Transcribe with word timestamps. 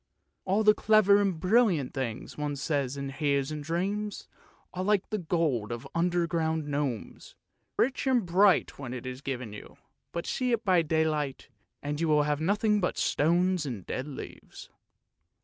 All 0.45 0.63
the 0.63 0.73
clever 0.73 1.21
and 1.21 1.39
brilliant 1.39 1.93
things 1.93 2.35
one 2.35 2.55
says 2.55 2.97
and 2.97 3.11
hears 3.11 3.51
in 3.51 3.61
dreams 3.61 4.27
are 4.73 4.83
like 4.83 5.07
the 5.11 5.19
gold 5.19 5.71
of 5.71 5.83
the 5.83 5.89
under 5.93 6.25
ground 6.25 6.67
gnomes; 6.67 7.35
rich 7.77 8.07
and 8.07 8.25
bright 8.25 8.79
when 8.79 8.95
it 8.95 9.05
is 9.05 9.21
given 9.21 9.53
you, 9.53 9.77
but 10.11 10.25
see 10.25 10.53
it 10.53 10.65
by 10.65 10.81
daylight, 10.81 11.49
and 11.83 12.01
you 12.01 12.19
have 12.23 12.41
nothing 12.41 12.79
but 12.81 12.97
stones 12.97 13.63
and 13.67 13.85
dead 13.85 14.07
leaves. 14.07 14.71